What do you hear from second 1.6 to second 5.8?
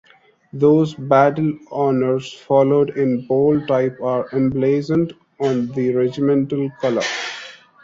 honours followed in bold type are emblazoned on